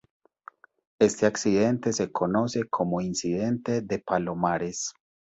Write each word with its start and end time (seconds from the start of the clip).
Este 0.99 1.27
accidente 1.27 1.93
se 1.93 2.11
conoce 2.11 2.67
como 2.67 3.01
Incidente 3.01 3.81
de 3.81 3.99
Palomares. 3.99 4.95